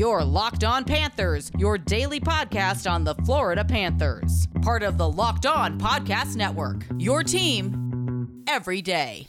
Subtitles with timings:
[0.00, 4.48] Your Locked On Panthers, your daily podcast on the Florida Panthers.
[4.62, 6.86] Part of the Locked On Podcast Network.
[6.96, 9.26] Your team every day.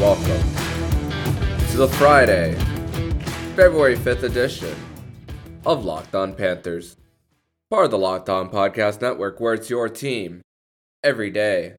[0.00, 0.42] Welcome
[1.70, 2.56] to the Friday,
[3.54, 4.74] February 5th edition
[5.64, 6.96] of Locked On Panthers,
[7.70, 10.42] part of the Locked On Podcast Network, where it's your team
[11.04, 11.76] every day.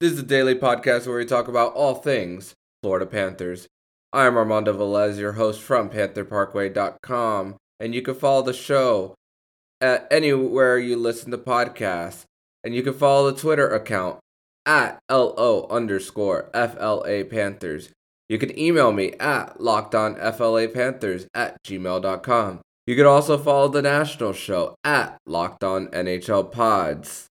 [0.00, 3.68] This is a daily podcast where we talk about all things Florida Panthers.
[4.12, 9.14] I am Armando Velez, your host from PantherParkway.com, and you can follow the show
[9.80, 12.24] at anywhere you listen to podcasts,
[12.64, 14.18] and you can follow the Twitter account
[14.66, 17.90] at LO underscore FLA Panthers.
[18.28, 22.60] You can email me at lockedonflapanthers at gmail.com.
[22.90, 27.28] You could also follow the national show at Locked On NHL Pods.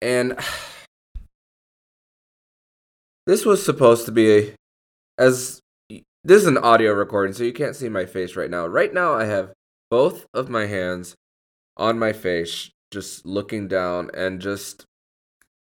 [0.00, 0.38] And
[3.26, 4.54] this was supposed to be a,
[5.18, 5.60] as
[6.22, 8.64] this is an audio recording, so you can't see my face right now.
[8.64, 9.54] Right now, I have
[9.90, 11.16] both of my hands
[11.76, 14.84] on my face, just looking down and just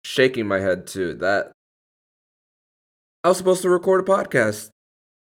[0.03, 1.14] shaking my head too.
[1.14, 1.52] That
[3.23, 4.72] I was supposed to record a podcast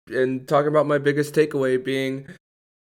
[0.09, 2.27] and talking about my biggest takeaway being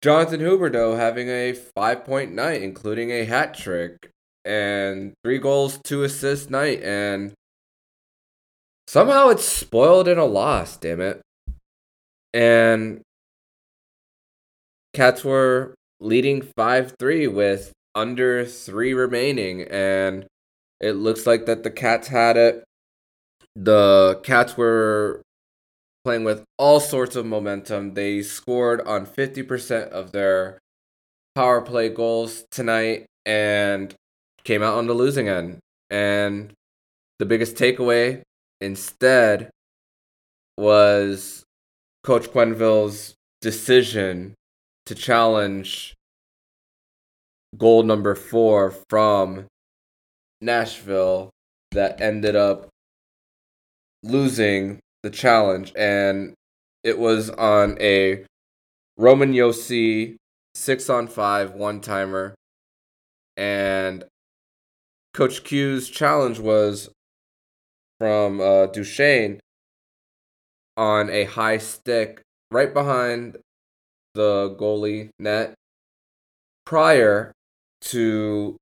[0.03, 4.11] Jonathan Huberdeau having a five point night, including a hat trick
[4.45, 7.33] and three goals, two assists night, and
[8.87, 11.21] somehow it's spoiled in a loss, damn it.
[12.33, 13.03] And
[14.95, 20.27] Cats were leading 5 3 with under three remaining, and
[20.81, 22.65] it looks like that the Cats had it.
[23.57, 25.23] The Cats were
[26.05, 27.95] playing with all sorts of momentum.
[27.95, 30.59] They scored on 50% of their
[31.35, 33.95] power play goals tonight and
[34.45, 35.59] came out on the losing end.
[35.91, 36.53] And
[37.19, 38.23] the biggest takeaway
[38.61, 39.51] instead
[40.57, 41.45] was
[42.03, 44.35] Coach Quenneville's decision
[44.87, 45.95] to challenge
[47.57, 49.47] goal number four from
[50.41, 51.31] Nashville
[51.73, 52.69] that ended up
[54.03, 55.73] losing the challenge.
[55.77, 56.35] And
[56.83, 58.25] it was on a
[58.97, 60.17] Roman Josi
[60.55, 62.35] six on five one timer.
[63.37, 64.05] And
[65.15, 66.91] Coach Q's challenge was
[67.99, 69.41] from uh, Duchene
[70.77, 72.21] on a high stick
[72.51, 73.39] right behind
[74.15, 75.55] the goalie net
[76.65, 77.33] prior
[77.81, 78.57] to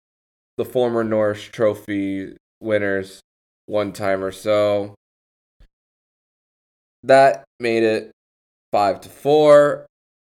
[0.57, 3.21] the former Norris Trophy winners
[3.67, 4.33] one timer.
[4.33, 4.95] So
[7.07, 8.11] that made it
[8.73, 9.87] five to four.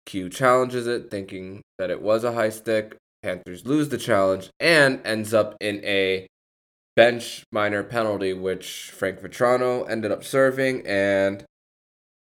[0.05, 2.95] Q challenges it, thinking that it was a high stick.
[3.23, 6.27] Panthers lose the challenge and ends up in a
[6.95, 10.85] bench minor penalty, which Frank Vatrano ended up serving.
[10.87, 11.43] And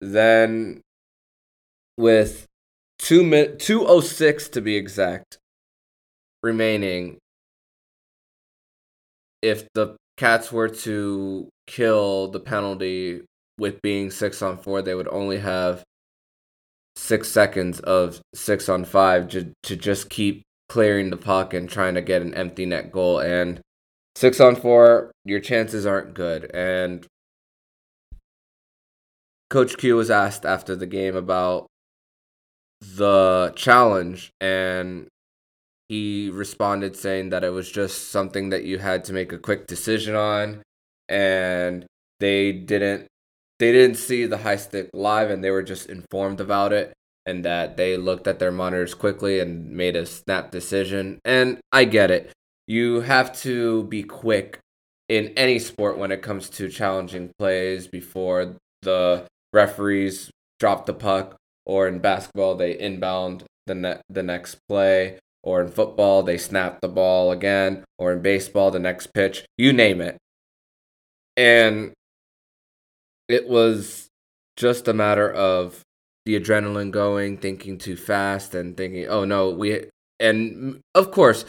[0.02, 0.82] then
[1.98, 2.48] with
[2.98, 5.38] two min- 206 to be exact
[6.42, 7.18] remaining,
[9.42, 13.22] if the Cats were to kill the penalty
[13.60, 15.84] with being six on four, they would only have
[16.96, 21.96] six seconds of six on five to, to just keep clearing the puck and trying
[21.96, 23.20] to get an empty net goal.
[23.20, 23.62] And
[24.16, 26.50] six on four, your chances aren't good.
[26.54, 27.06] And
[29.50, 31.66] Coach Q was asked after the game about
[32.82, 35.08] the challenge, and
[35.88, 39.66] he responded saying that it was just something that you had to make a quick
[39.66, 40.62] decision on,
[41.08, 41.86] and
[42.20, 43.08] they didn't
[43.60, 46.94] they didn't see the high stick live, and they were just informed about it,
[47.26, 51.20] and that they looked at their monitors quickly and made a snap decision.
[51.26, 52.32] And I get it.
[52.68, 54.60] You have to be quick
[55.08, 61.36] in any sport when it comes to challenging plays before the referees drop the puck,
[61.66, 66.80] or in basketball they inbound the ne- the next play, or in football they snap
[66.82, 70.18] the ball again, or in baseball the next pitch, you name it.
[71.36, 71.94] And
[73.30, 74.08] it was
[74.58, 75.82] just a matter of
[76.26, 79.86] the adrenaline going, thinking too fast, and thinking, oh no, we.
[80.20, 81.46] And of course,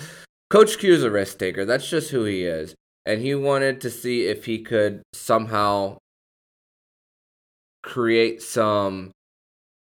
[0.48, 1.64] Coach Q is a risk taker.
[1.64, 2.74] That's just who he is.
[3.04, 5.96] And he wanted to see if he could somehow
[7.82, 9.10] create some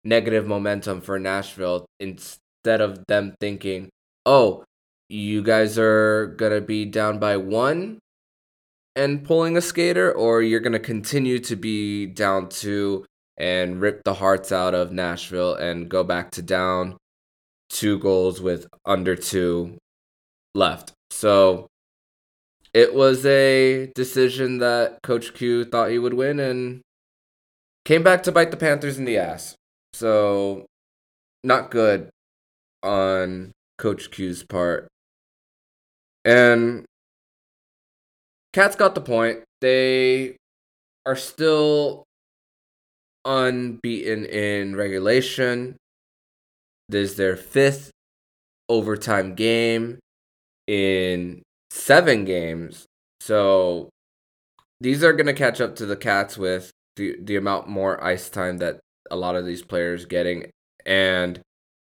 [0.04, 3.90] negative momentum for Nashville instead of them thinking,
[4.26, 4.64] oh,
[5.10, 7.98] you guys are going to be down by one
[9.00, 13.06] and pulling a skater, or you're going to continue to be down two
[13.38, 16.98] and rip the hearts out of Nashville and go back to down
[17.70, 19.78] two goals with under two
[20.54, 20.92] left.
[21.10, 21.68] So
[22.74, 26.82] it was a decision that Coach Q thought he would win and
[27.86, 29.56] came back to bite the Panthers in the ass.
[29.94, 30.66] So
[31.44, 32.10] not good
[32.84, 34.88] on Coach Q's part.
[36.26, 36.86] And
[38.54, 39.44] Cats got the point.
[39.62, 40.36] They
[41.06, 42.04] are still
[43.26, 45.76] unbeaten in regulation.
[46.88, 47.92] This is their fifth
[48.68, 50.00] overtime game
[50.68, 52.86] in seven games.
[53.20, 53.90] So
[54.82, 58.30] these are going to catch up to the Cats with the, the amount more ice
[58.30, 58.80] time that
[59.12, 60.50] a lot of these players getting.
[60.86, 61.42] And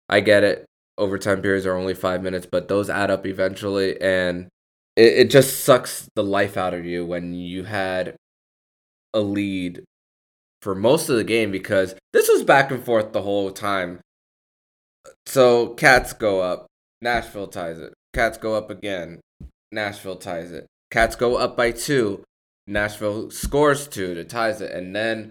[0.09, 0.67] I get it.
[0.99, 3.99] Overtime periods are only five minutes, but those add up eventually.
[4.01, 4.49] And
[4.97, 8.17] it, it just sucks the life out of you when you had
[9.13, 9.85] a lead
[10.63, 14.01] for most of the game because this was back and forth the whole time.
[15.27, 16.67] So Cats go up,
[17.01, 17.95] Nashville ties it.
[18.13, 19.21] Cats go up again,
[19.73, 20.67] Nashville ties it.
[20.91, 22.25] Cats go up by two,
[22.67, 25.31] Nashville scores two to ties it, and then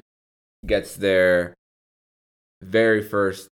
[0.66, 1.54] gets their
[2.62, 3.48] very first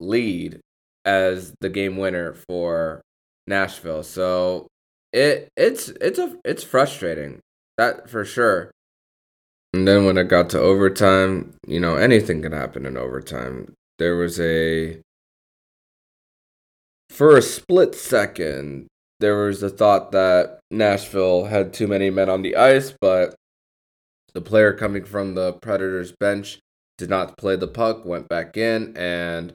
[0.00, 0.60] lead
[1.04, 3.00] as the game winner for
[3.46, 4.02] Nashville.
[4.02, 4.68] So
[5.12, 7.40] it it's it's a it's frustrating
[7.76, 8.70] that for sure.
[9.74, 13.74] And then when it got to overtime, you know anything can happen in overtime.
[13.98, 15.00] There was a
[17.10, 18.88] for a split second
[19.20, 23.34] there was the thought that Nashville had too many men on the ice, but
[24.32, 26.60] the player coming from the Predators bench
[26.96, 29.54] did not play the puck, went back in, and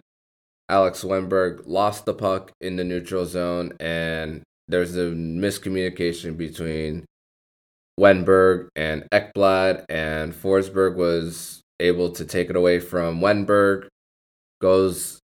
[0.68, 7.06] Alex Wennberg lost the puck in the neutral zone, and there's a miscommunication between
[8.00, 13.88] Wennberg and Ekblad, and Forsberg was able to take it away from Wennberg,
[14.62, 15.20] goes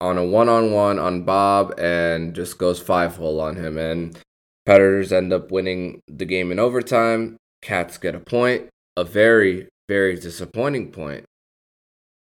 [0.00, 3.78] on a one on one on Bob, and just goes five hole on him.
[3.78, 4.16] And
[4.64, 7.36] Predators end up winning the game in overtime.
[7.62, 11.24] Cats get a point, a very, very disappointing point.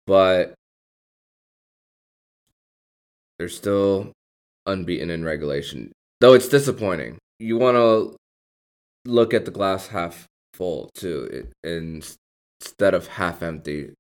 [0.07, 0.55] But
[3.39, 4.13] they're still
[4.67, 5.93] unbeaten in regulation.
[6.21, 7.19] Though it's disappointing.
[7.39, 8.17] You want to
[9.05, 13.93] look at the glass half full too, instead of half empty.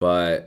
[0.00, 0.46] But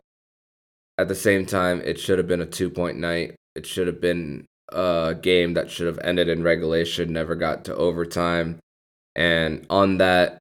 [0.97, 3.35] at the same time, it should have been a two point night.
[3.55, 7.75] It should have been a game that should have ended in regulation, never got to
[7.75, 8.59] overtime.
[9.15, 10.37] And on that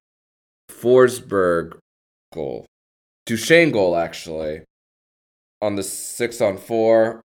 [0.70, 1.78] Forsberg
[2.32, 2.66] goal,
[3.26, 4.62] Duchene goal actually,
[5.60, 7.20] on the six on four,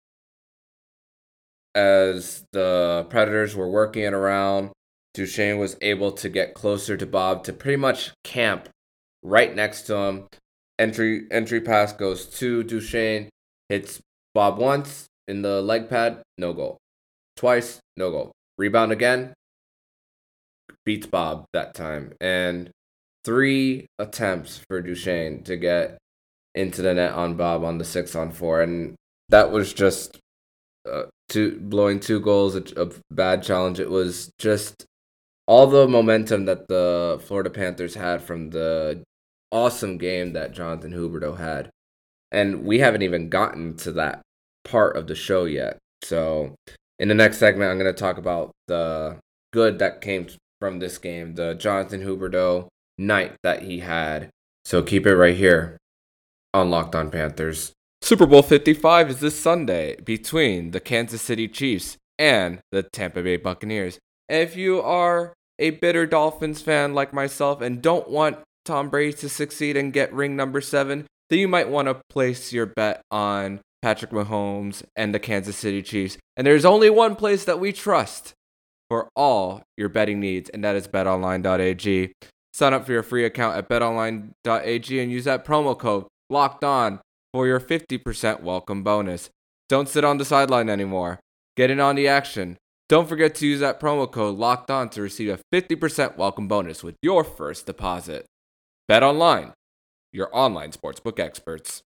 [1.75, 4.71] as the Predators were working it around,
[5.13, 8.69] Duchene was able to get closer to Bob to pretty much camp
[9.23, 10.27] right next to him.
[10.79, 13.29] Entry entry pass goes to Duchene,
[13.69, 14.01] hits
[14.33, 16.77] Bob once in the leg pad, no goal.
[17.35, 18.31] Twice, no goal.
[18.57, 19.33] Rebound again,
[20.85, 22.13] beats Bob that time.
[22.19, 22.71] And
[23.23, 25.97] three attempts for Duchene to get
[26.55, 28.61] into the net on Bob on the six on four.
[28.61, 28.95] And
[29.29, 30.19] that was just
[30.89, 33.79] uh, two blowing two goals, a, a bad challenge.
[33.79, 34.85] It was just
[35.47, 39.03] all the momentum that the Florida Panthers had from the
[39.51, 41.69] awesome game that Jonathan Huberdeau had.
[42.31, 44.21] And we haven't even gotten to that
[44.63, 45.77] part of the show yet.
[46.03, 46.55] So,
[46.99, 49.17] in the next segment, I'm going to talk about the
[49.51, 50.27] good that came
[50.59, 54.29] from this game, the Jonathan Huberdeau night that he had.
[54.63, 55.77] So, keep it right here
[56.53, 57.73] on Locked On Panthers.
[58.03, 63.37] Super Bowl 55 is this Sunday between the Kansas City Chiefs and the Tampa Bay
[63.37, 63.99] Buccaneers.
[64.27, 69.13] And if you are a bitter Dolphins fan like myself and don't want Tom Brady
[69.13, 73.01] to succeed and get ring number seven, then you might want to place your bet
[73.11, 76.17] on Patrick Mahomes and the Kansas City Chiefs.
[76.35, 78.33] And there's only one place that we trust
[78.89, 82.13] for all your betting needs, and that is betonline.ag.
[82.53, 86.99] Sign up for your free account at betonline.ag and use that promo code locked on
[87.33, 89.29] for your 50% welcome bonus.
[89.69, 91.19] Don't sit on the sideline anymore.
[91.55, 92.57] Get in on the action.
[92.89, 96.83] Don't forget to use that promo code locked on to receive a 50% welcome bonus
[96.83, 98.25] with your first deposit.
[98.87, 99.53] Bet online,
[100.11, 101.83] your online sportsbook experts.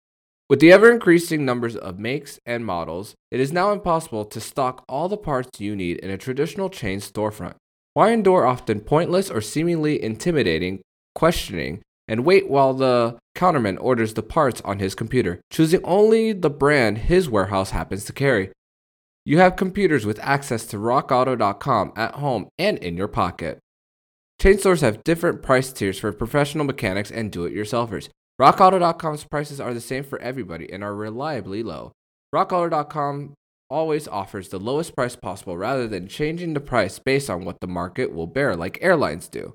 [0.50, 4.84] With the ever increasing numbers of makes and models, it is now impossible to stock
[4.88, 7.54] all the parts you need in a traditional chain storefront.
[7.94, 10.80] Why endure often pointless or seemingly intimidating
[11.14, 16.50] questioning and wait while the counterman orders the parts on his computer, choosing only the
[16.50, 18.50] brand his warehouse happens to carry.
[19.24, 23.58] You have computers with access to rockauto.com at home and in your pocket.
[24.40, 28.08] Chain stores have different price tiers for professional mechanics and do it yourselfers.
[28.40, 31.92] RockAuto.com's prices are the same for everybody and are reliably low.
[32.34, 33.34] RockAuto.com
[33.68, 37.66] always offers the lowest price possible rather than changing the price based on what the
[37.66, 39.54] market will bear, like airlines do.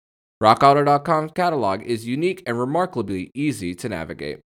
[0.41, 4.39] RockAuto.com's catalog is unique and remarkably easy to navigate.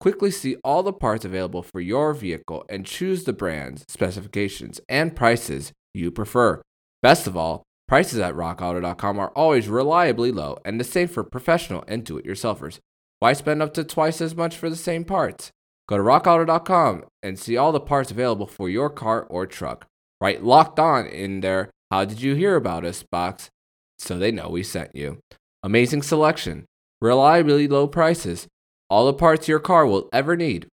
[0.00, 5.14] Quickly see all the parts available for your vehicle and choose the brands, specifications, and
[5.14, 6.62] prices you prefer.
[7.02, 11.84] Best of all, prices at rockauto.com are always reliably low and the same for professional
[11.86, 12.78] and do it yourselfers.
[13.18, 15.50] Why spend up to twice as much for the same parts?
[15.86, 19.86] Go to rockauto.com and see all the parts available for your car or truck.
[20.18, 23.50] Right locked on in their How Did You Hear About Us box
[23.98, 25.18] so they know we sent you.
[25.62, 26.64] Amazing selection,
[27.00, 28.48] reliably low prices,
[28.90, 30.66] all the parts your car will ever need.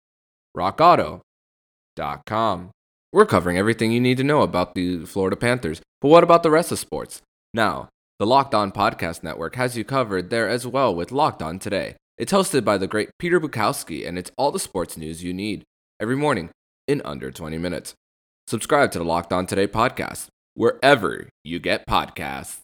[0.57, 2.71] RockAuto.com.
[3.13, 6.51] We're covering everything you need to know about the Florida Panthers, but what about the
[6.51, 7.23] rest of sports?
[7.55, 11.59] Now, the Locked On Podcast Network has you covered there as well with Locked On
[11.59, 11.97] Today.
[12.17, 15.63] It's hosted by the great Peter Bukowski, and it's all the sports news you need
[16.01, 16.51] every morning
[16.87, 17.95] in under 20 minutes.
[18.49, 22.61] Subscribe to the Locked On Today podcast, wherever you get podcasts.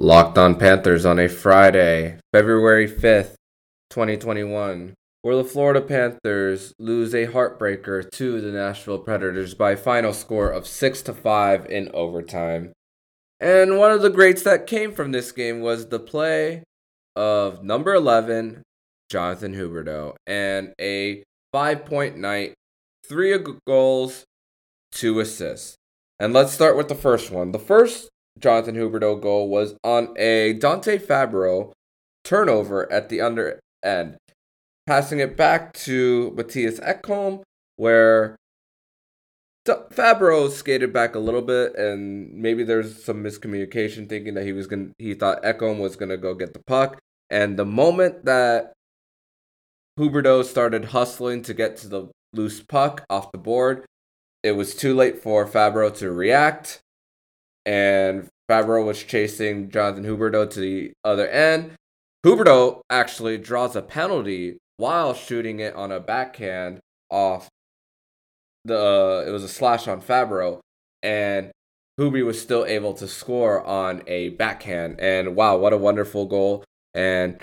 [0.00, 3.34] Locked On Panthers on a Friday, February 5th,
[3.90, 10.50] 2021, where the Florida Panthers lose a heartbreaker to the Nashville Predators by final score
[10.50, 12.70] of 6 to 5 in overtime.
[13.40, 16.62] And one of the greats that came from this game was the play
[17.16, 18.62] of number 11,
[19.10, 22.54] Jonathan Huberdeau, and a five point night,
[23.04, 23.36] three
[23.66, 24.22] goals,
[24.92, 25.74] two assists.
[26.20, 27.50] And let's start with the first one.
[27.50, 31.72] The first Jonathan Huberdeau goal was on a Dante Fabbro
[32.24, 34.16] turnover at the under end,
[34.86, 37.42] passing it back to Matthias Ekholm,
[37.76, 38.36] where
[39.66, 44.66] Fabbro skated back a little bit, and maybe there's some miscommunication, thinking that he was
[44.66, 46.98] going he thought Ekholm was gonna go get the puck,
[47.30, 48.72] and the moment that
[49.98, 53.84] Huberdeau started hustling to get to the loose puck off the board.
[54.44, 56.80] It was too late for Fabbro to react,
[57.66, 61.72] and Fabbro was chasing Jonathan Huberdeau to the other end.
[62.24, 67.48] Huberdeau actually draws a penalty while shooting it on a backhand off
[68.64, 68.78] the.
[68.78, 70.60] Uh, it was a slash on Fabbro,
[71.02, 71.50] and
[72.00, 75.00] Hubi was still able to score on a backhand.
[75.00, 76.64] And wow, what a wonderful goal!
[76.94, 77.40] And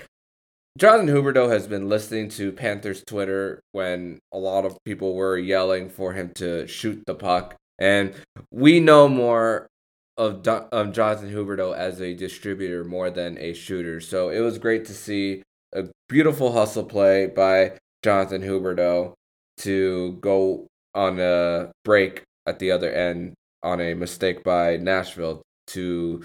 [0.76, 5.88] Jonathan Huberdeau has been listening to Panthers Twitter when a lot of people were yelling
[5.88, 7.54] for him to shoot the puck.
[7.78, 8.14] And
[8.50, 9.68] we know more
[10.16, 14.00] of, of Jonathan Huberdeau as a distributor more than a shooter.
[14.00, 15.42] So it was great to see
[15.74, 19.14] a beautiful hustle play by Jonathan Huberdeau
[19.58, 26.24] to go on a break at the other end on a mistake by Nashville to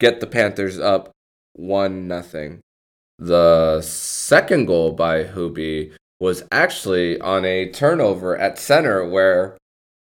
[0.00, 1.10] get the Panthers up
[1.54, 2.60] one nothing.
[3.18, 9.56] The second goal by Hubi was actually on a turnover at center where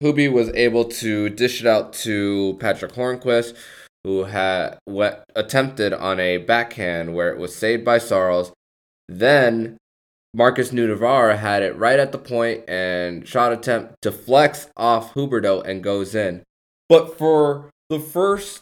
[0.02, 3.56] Hubi was able to dish it out to Patric Hornqvist,
[4.04, 8.52] who had wet, attempted on a backhand where it was saved by Saros.
[9.08, 9.78] Then
[10.34, 15.62] Markus Nutivaara had it right at the point and shot attempt to flex off Huberdeau
[15.62, 16.42] and goes in.
[16.90, 18.62] But for the first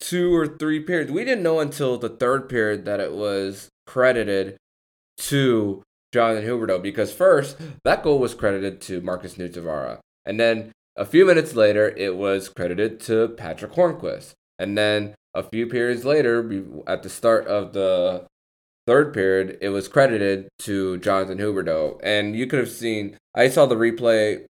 [0.00, 4.56] two or three periods, we didn't know until the third period that it was credited
[5.18, 5.82] to
[6.12, 11.24] Jonathan Huberdeau because first that goal was credited to Markus Nutivaara, and then a few
[11.24, 14.34] minutes later it was credited to Patric Hornqvist.
[14.58, 16.38] and then a few periods later,
[16.86, 18.26] at the start of the
[18.86, 23.16] third period, it was credited to Jonathan Huberdeau, and you could have seen.
[23.34, 24.44] I saw the replay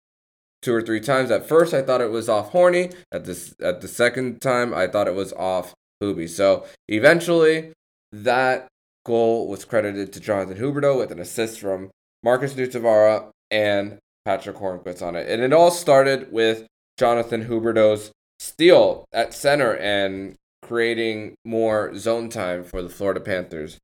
[0.62, 1.32] two or three times.
[1.32, 2.92] At first, I thought it was off Horny.
[3.12, 6.30] At this, at the second time, I thought it was off Hubi.
[6.30, 7.74] So eventually,
[8.12, 8.68] that
[9.06, 11.90] goal was credited to Jonathan Huberdeau with an assist from
[12.24, 14.00] Markus Nutivaara and
[14.30, 15.28] Patric Hornqvist on it.
[15.28, 16.68] And it all started with
[17.00, 23.80] Jonathan Huberdeau's steal at center and creating more zone time for the Florida Panthers.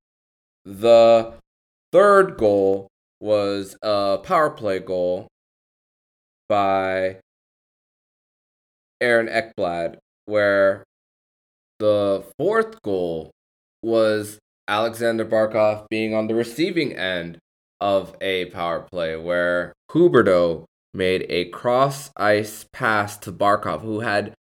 [0.63, 1.33] The
[1.91, 5.25] third goal was a power play goal
[6.47, 7.17] by
[9.01, 9.97] Aaron Ekblad,
[10.27, 10.83] where
[11.79, 13.31] the fourth goal
[13.81, 14.37] was
[14.67, 17.39] Alexander Barkov being on the receiving end
[17.85, 24.33] of a power play where Huberdeau made a cross ice pass to Barkov, who had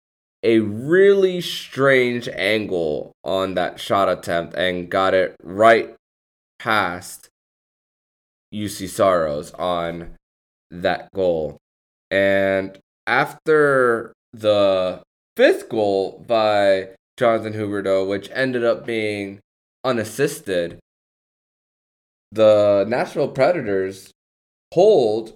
[0.43, 5.95] a really strange angle on that shot attempt and got it right
[6.59, 7.29] past
[8.51, 10.17] Juuse Saros on
[10.71, 11.59] that goal.
[12.11, 15.03] And after the
[15.37, 19.41] fifth goal by Jonathan Huberdeau, which ended up being
[19.85, 20.79] unassisted,
[22.35, 24.11] the Nashville Predators
[24.73, 25.35] hold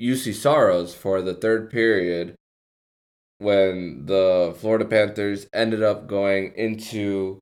[0.00, 2.34] Juuse Saros for the third period
[3.38, 7.38] when the Florida Panthers ended up going into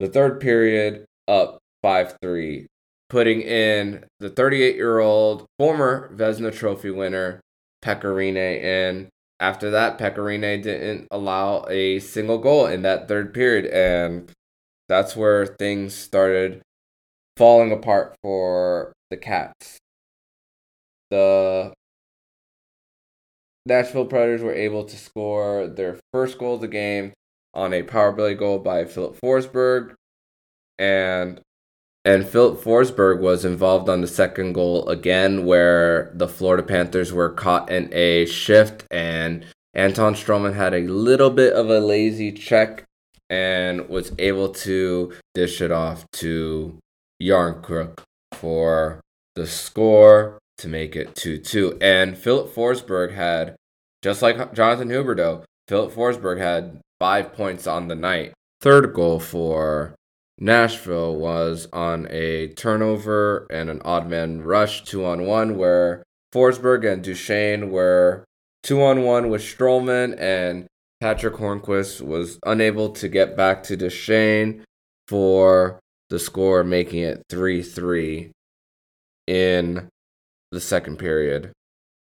[0.00, 2.66] the third period up 5 3,
[3.08, 7.40] putting in the 38 year old former Vezina Trophy winner,
[7.84, 9.08] Pekka Rinne, in.
[9.38, 14.32] After that, Pekka Rinne didn't allow a single goal in that third period, and
[14.88, 16.62] that's where things started
[17.36, 19.78] falling apart for the Cats.
[21.10, 21.72] The
[23.66, 27.12] Nashville Predators were able to score their first goal of the game
[27.54, 29.94] on a power play goal by Filip Forsberg,
[30.78, 31.40] and
[32.04, 37.30] and Filip Forsberg was involved on the second goal again, where the Florida Panthers were
[37.30, 42.84] caught in a shift, and Anton Stralman had a little bit of a lazy check
[43.28, 46.78] and was able to dish it off to
[47.22, 49.00] Järnkrok for
[49.34, 51.78] the score to make it 2 2.
[51.80, 53.56] And Filip Forsberg had,
[54.02, 58.32] just like Jonathan Huberdeau, Filip Forsberg had five points on the night.
[58.60, 59.94] Third goal for
[60.38, 66.02] Nashville was on a turnover and an odd man rush two on one, where
[66.34, 68.24] Forsberg and Duchene were
[68.62, 70.66] two on one with Stralman, and
[71.00, 74.64] Patric Hornqvist was unable to get back to Duchene
[75.08, 75.78] for
[76.10, 78.30] the score, making it 3 3
[79.26, 79.88] in
[80.52, 81.52] the second period.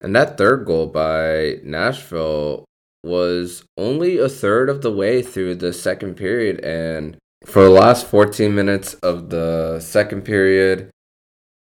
[0.01, 2.65] And that third goal by Nashville
[3.03, 8.05] was only a third of the way through the second period, and for the last
[8.07, 10.91] 14 minutes of the second period,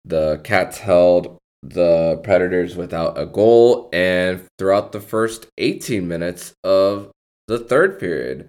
[0.03, 7.11] the Cats held the Predators without a goal, and throughout the first 18 minutes of
[7.47, 8.47] the third period,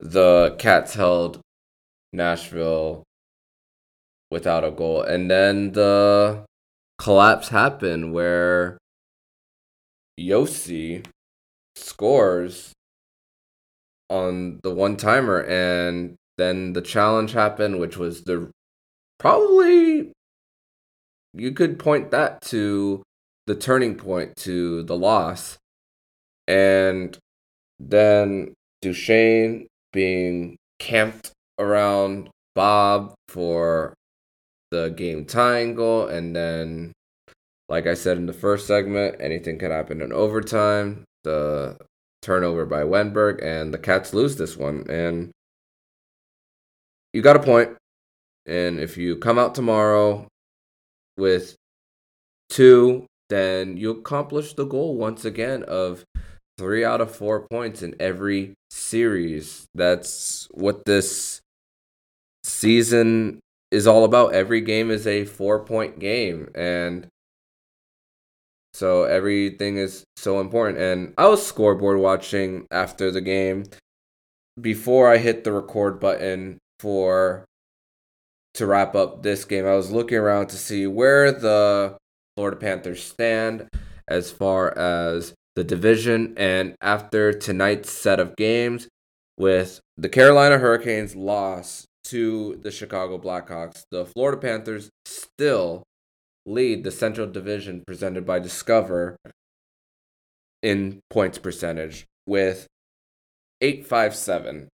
[0.00, 1.40] the Cats held
[2.12, 3.04] Nashville
[4.32, 5.02] without a goal.
[5.02, 6.44] And then the
[6.98, 8.78] collapse happened where
[10.18, 11.04] Josi
[11.76, 12.72] scores
[14.08, 18.50] on the one timer and then the challenge happened, which was the
[19.18, 20.12] probably
[21.34, 23.02] you could point that to
[23.46, 25.58] the turning point to the loss.
[26.48, 27.16] And
[27.78, 33.94] then Duchene being camped around Bob for
[34.72, 36.08] the game tying goal.
[36.08, 36.92] And then,
[37.68, 41.04] like I said in the first segment, anything can happen in overtime.
[41.22, 41.76] The
[42.22, 44.86] turnover by Wennberg, and the Cats lose this one.
[44.90, 45.30] And
[47.12, 47.76] you got a point.
[48.46, 50.26] And if you come out tomorrow
[51.16, 51.54] with
[52.48, 56.04] two, then you accomplish the goal once again of
[56.58, 59.66] three out of four points in every series.
[59.74, 61.40] That's what this
[62.42, 63.38] season
[63.72, 64.34] is all about.
[64.34, 66.48] Every game is a four point game.
[66.54, 67.08] And
[68.74, 70.78] so everything is so important.
[70.78, 73.64] And I was scoreboard watching after the game.
[74.60, 77.44] Before I hit the record button, for
[78.54, 79.64] to wrap up this game.
[79.64, 81.96] I was looking around to see where the
[82.36, 83.68] Florida Panthers stand
[84.08, 88.88] as far as the division and after tonight's set of games
[89.38, 95.82] with the Carolina Hurricanes loss to the Chicago Blackhawks, the Florida Panthers still
[96.46, 99.16] lead the Central Division presented by Discover
[100.62, 102.66] in points percentage with
[103.60, 104.68] 857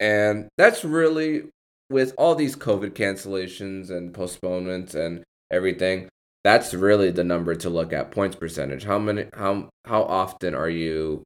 [0.00, 1.44] and that's really
[1.90, 6.08] with all these COVID cancellations and postponements and everything,
[6.42, 8.84] that's really the number to look at points percentage.
[8.84, 11.22] How many how how often are you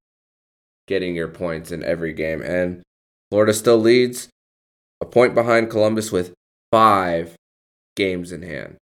[0.88, 2.42] getting your points in every game?
[2.42, 2.82] And
[3.30, 4.28] Florida still leads
[5.00, 6.32] a point behind Columbus with
[6.72, 7.34] 5
[7.96, 8.76] games in hand.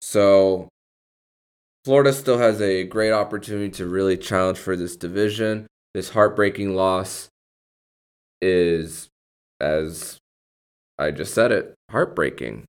[0.00, 0.68] So
[1.84, 5.66] Florida still has a great opportunity to really challenge for this division.
[5.94, 7.28] This heartbreaking loss
[8.42, 9.08] is
[9.60, 10.18] as
[10.98, 12.64] I just said it, heartbreaking.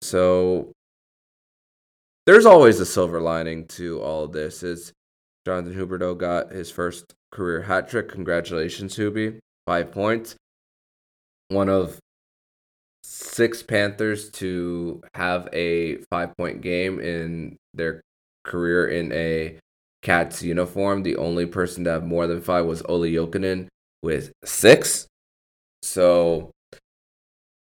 [0.00, 0.72] So
[2.26, 4.62] there's always a silver lining to all of this.
[4.62, 4.92] Is
[5.46, 8.08] Jonathan Huberdeau got his first career hat trick.
[8.08, 9.38] Congratulations, Hubie.
[9.66, 10.36] Five points.
[11.52, 11.98] One of
[13.02, 18.00] six Panthers to have a five point game in their
[18.44, 19.58] career in a
[20.02, 21.02] Cats uniform.
[21.02, 23.68] The only person to have more than five was Olli Jokinen
[24.02, 25.06] with six.
[25.82, 26.50] So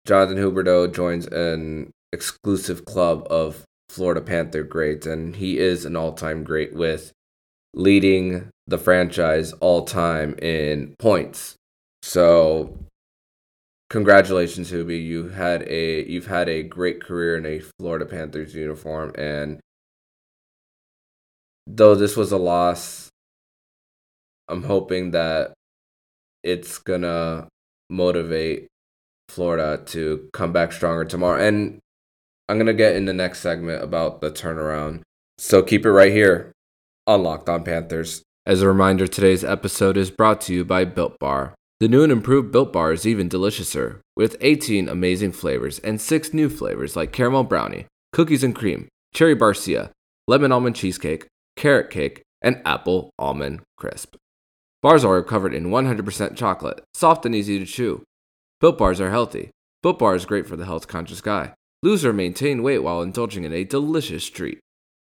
[0.06, 6.13] Jonathan Huberdeau joins an exclusive club of Florida Panther greats, and he is an all
[6.13, 7.12] time great with
[7.74, 11.56] leading the franchise all time in points.
[12.02, 12.78] So
[13.89, 15.04] congratulations, Hubie.
[15.04, 19.60] You had a you've had a great career in a Florida Panthers uniform, and
[21.67, 23.10] though this was a loss,
[24.48, 25.54] I'm hoping that
[26.43, 27.48] it's gonna
[27.89, 28.67] motivate
[29.30, 31.43] Florida to come back stronger tomorrow.
[31.45, 31.80] And
[32.48, 35.02] I'm gonna get in the next segment about the turnaround.
[35.38, 36.52] So keep it right here
[37.08, 38.21] on Locked On Panthers.
[38.45, 41.56] As a reminder, today's episode is brought to you by Built Bar.
[41.86, 46.34] The new and improved Built Bar is even deliciouser, with 18 amazing flavors and 6
[46.34, 49.91] new flavors like caramel brownie, cookies and cream, cherry barcia,
[50.28, 54.15] lemon almond cheesecake, carrot cake, and apple almond crisp.
[54.82, 58.02] Bars are covered in 100% chocolate, soft and easy to chew.
[58.60, 59.52] Built Bars are healthy.
[59.84, 61.54] Built Bar is great for the health conscious guy.
[61.84, 64.58] Lose or maintain weight while indulging in a delicious treat.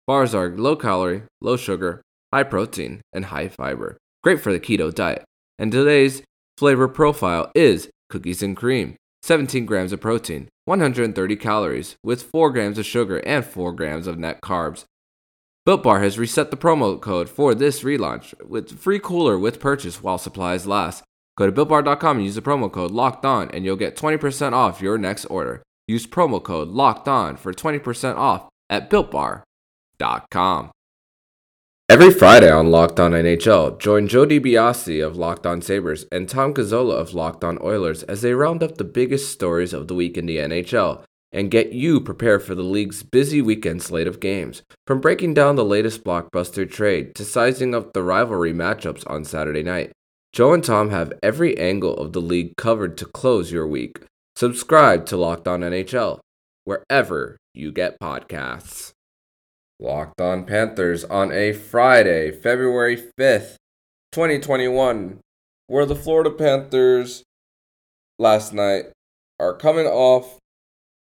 [0.07, 2.01] Bars are low calorie, low sugar,
[2.33, 3.95] high protein, and high fiber.
[4.25, 5.23] Great for the keto diet.
[5.57, 6.21] And today's
[6.57, 8.95] flavor profile is cookies and cream.
[9.23, 14.19] 17 grams of protein, 130 calories, with 4 grams of sugar and 4 grams of
[14.19, 14.85] net carbs.
[15.65, 20.03] Built Bar has reset the promo code for this relaunch with free cooler with purchase
[20.03, 21.03] while supplies last.
[21.37, 24.81] Go to builtbar.com and use the promo code locked on and you'll get 20% off
[24.81, 25.63] your next order.
[25.87, 30.71] Use promo code locked on for 20% off at builtbar.com.
[31.87, 36.51] Every Friday on Locked On NHL, join Joe DiBiase of Locked On Sabres and Tom
[36.51, 40.17] Gazzola of Locked On Oilers as they round up the biggest stories of the week
[40.17, 44.63] in the NHL and get you prepared for the league's busy weekend slate of games.
[44.87, 49.61] From breaking down the latest blockbuster trade to sizing up the rivalry matchups on Saturday
[49.61, 49.91] night,
[50.33, 53.99] Joe and Tom have every angle of the league covered to close your week.
[54.35, 56.19] Subscribe to Locked On NHL
[56.63, 58.94] wherever you get podcasts.
[59.79, 63.57] Locked On Panthers on a Friday, February 5th,
[64.13, 65.19] 2021,
[65.67, 67.23] where the Florida Panthers
[68.17, 68.85] last night
[69.37, 70.39] are coming off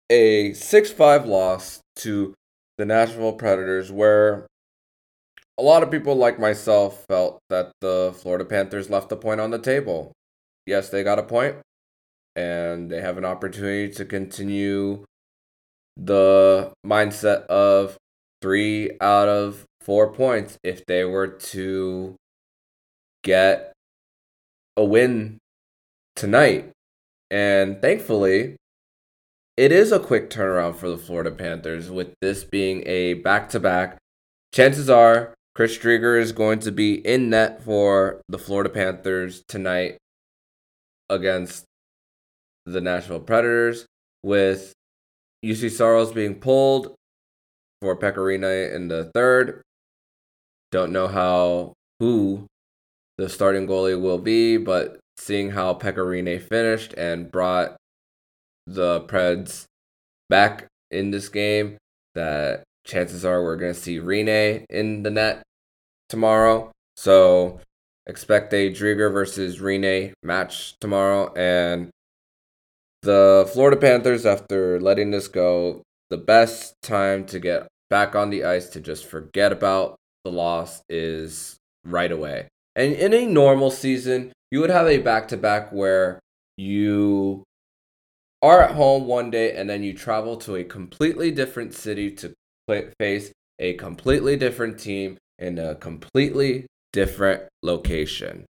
[0.09, 2.33] a 6 5 loss to
[2.79, 4.47] the Nashville Predators, where
[5.59, 9.51] a lot of people like myself felt that the Florida Panthers left a point on
[9.51, 10.11] the table.
[10.65, 11.57] Yes, they got a point,
[12.35, 15.05] and they have an opportunity to continue
[15.95, 17.97] the mindset of
[18.41, 22.15] three out of four points if they were to
[23.23, 23.73] get
[24.75, 25.37] a win
[26.15, 26.71] tonight.
[27.29, 28.55] And thankfully,
[29.57, 33.59] it is a quick turnaround for the Florida Panthers with this being a back to
[33.59, 33.97] back.
[34.53, 39.97] Chances are Chris Driedger is going to be in net for the Florida Panthers tonight
[41.09, 41.65] against
[42.65, 43.85] the Nashville Predators
[44.21, 44.73] with
[45.43, 46.93] Juuse Saros being pulled
[47.81, 49.61] for Pekka Rinne in the third.
[50.71, 52.45] Don't know how who
[53.17, 57.75] the starting goalie will be, but seeing how Pekka Rinne finished and brought
[58.65, 59.63] the Preds
[60.29, 61.77] back in this game,
[62.15, 65.41] that chances are we're going to see Rinne in the net
[66.09, 66.71] tomorrow.
[66.95, 67.59] So
[68.05, 71.33] expect a Driedger versus Rinne match tomorrow.
[71.35, 71.89] And
[73.03, 78.43] the Florida Panthers, after letting this go, the best time to get back on the
[78.43, 82.47] ice to just forget about the loss is right away.
[82.75, 86.19] And in a normal season, you would have a back to back where
[86.57, 87.43] you
[88.41, 92.33] are at home one day and then you travel to a completely different city to
[92.67, 98.45] play, face a completely different team in a completely different location.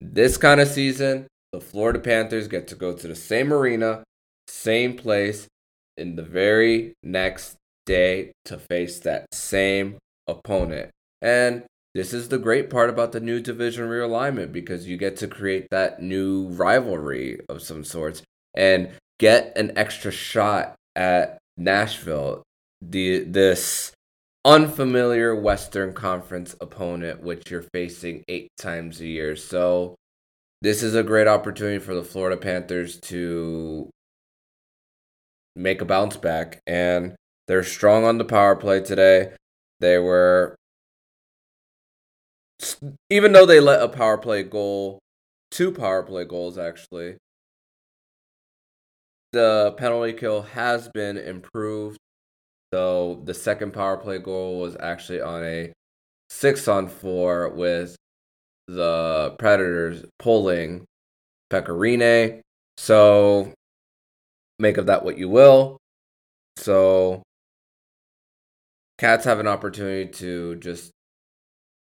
[0.00, 4.02] This kind of season, the Florida Panthers get to go to the same arena,
[4.48, 5.46] same place,
[5.96, 10.90] in the very next day to face that same opponent.
[11.22, 15.28] And this is the great part about the new division realignment because you get to
[15.28, 18.22] create that new rivalry of some sorts
[18.54, 22.42] and get an extra shot at Nashville,
[22.80, 23.92] the this
[24.44, 29.36] unfamiliar Western Conference opponent which you're facing eight times a year.
[29.36, 29.94] So
[30.60, 33.88] this is a great opportunity for the Florida Panthers to
[35.56, 36.60] make a bounce back.
[36.66, 37.14] And
[37.46, 39.32] they're strong on the power play today.
[39.80, 40.56] They were,
[43.10, 44.98] even though they let a power play goal,
[45.50, 47.16] two power play goals actually,
[49.32, 51.98] the penalty kill has been improved.
[52.72, 55.72] So the second power play goal was actually on a
[56.30, 57.96] six on four with
[58.66, 60.84] the Predators pulling
[61.50, 62.40] Pekka Rinne.
[62.76, 63.52] So
[64.58, 65.78] make of that what you will.
[66.56, 67.22] So
[68.98, 70.90] Cats have an opportunity to just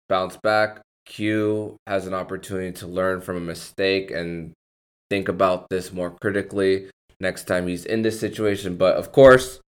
[0.08, 0.80] bounce back.
[1.06, 4.52] Q has an opportunity to learn from a mistake and
[5.08, 8.76] think about this more critically next time he's in this situation.
[8.76, 9.60] But of course,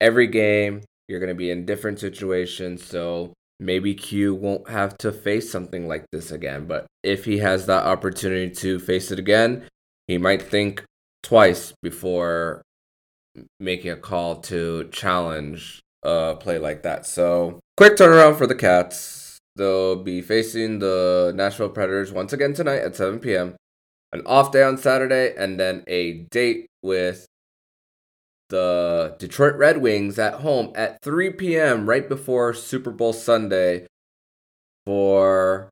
[0.00, 2.84] every game you're going to be in different situations.
[2.84, 6.66] So maybe Q won't have to face something like this again.
[6.66, 9.68] But if he has that opportunity to face it again,
[10.08, 10.84] he might think
[11.28, 12.62] twice before
[13.60, 17.04] making a call to challenge a play like that.
[17.04, 19.36] So, quick turnaround for the Cats.
[19.54, 23.56] They'll be facing the Nashville Predators once again tonight at 7 p.m.
[24.10, 27.26] An off day on Saturday, and then a date with
[28.48, 31.86] the Detroit Red Wings at home at 3 p.m.
[31.86, 33.86] right before Super Bowl Sunday
[34.86, 35.68] for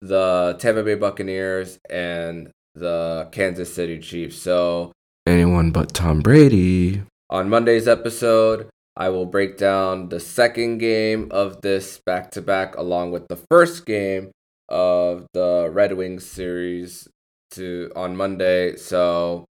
[0.00, 4.36] the Tampa Bay Buccaneers and the Kansas City Chiefs.
[4.36, 4.92] So,
[5.26, 7.02] anyone but Tom Brady.
[7.30, 12.76] On Monday's episode, I will break down the second game of this back to back
[12.76, 14.30] along with the first game
[14.68, 17.08] of the Red Wings series
[17.52, 18.76] to on Monday.
[18.76, 19.44] So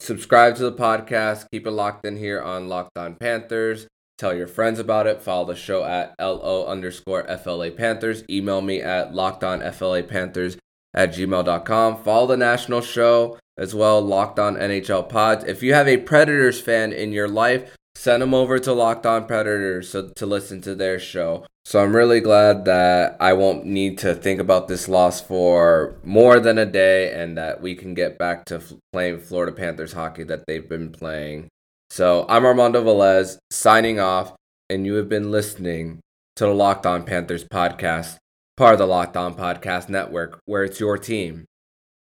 [0.00, 3.86] subscribe to the podcast, keep it locked in here on Locked On Panthers.
[4.18, 5.20] Tell your friends about it.
[5.20, 8.22] Follow the show at LO underscore FLA Panthers.
[8.30, 10.58] Email me at lockedonflapanthers
[10.94, 12.02] at gmail.com.
[12.02, 15.44] Follow the national show as well, Locked On NHL Pods.
[15.44, 19.26] If you have a Predators fan in your life, send them over to Locked On
[19.26, 21.46] Predators so, to listen to their show.
[21.64, 26.40] So I'm really glad that I won't need to think about this loss for more
[26.40, 30.24] than a day and that we can get back to f- playing Florida Panthers hockey
[30.24, 31.48] that they've been playing.
[31.90, 34.34] So I'm Armando Velez signing off,
[34.68, 36.00] and you have been listening
[36.36, 38.16] to the Locked On Panthers podcast,
[38.56, 41.46] part of the Locked On Podcast Network, where it's your team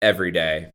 [0.02, 0.72] every day.